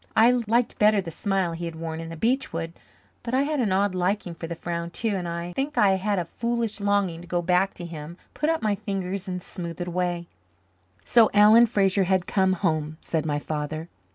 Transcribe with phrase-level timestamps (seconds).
[0.15, 2.73] I liked better the smile he had worn in the beech wood,
[3.21, 6.17] but I had an odd liking for the frown too, and I think I had
[6.17, 9.87] a foolish longing to go back to him, put up my fingers and smooth it
[9.87, 10.25] away.
[11.05, 13.89] "So Alan Fraser has come home," said my father.